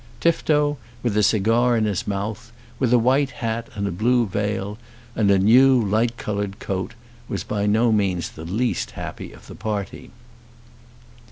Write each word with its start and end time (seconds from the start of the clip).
Tifto, 0.19 0.79
with 1.03 1.15
a 1.15 1.21
cigar 1.21 1.77
in 1.77 1.85
his 1.85 2.07
mouth, 2.07 2.51
with 2.79 2.91
a 2.91 2.97
white 2.97 3.29
hat 3.29 3.67
and 3.75 3.87
a 3.87 3.91
blue 3.91 4.25
veil, 4.25 4.79
and 5.15 5.29
a 5.29 5.37
new 5.37 5.79
light 5.79 6.17
coloured 6.17 6.57
coat, 6.57 6.95
was 7.29 7.43
by 7.43 7.67
no 7.67 7.91
means 7.91 8.31
the 8.31 8.43
least 8.45 8.89
happy 8.97 9.31
of 9.31 9.45
the 9.45 9.53
party. 9.53 10.09